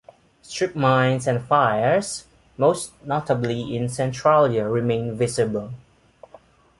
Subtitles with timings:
[0.41, 2.25] Strip mines and fires,
[2.57, 5.73] most notably in Centralia remain visible.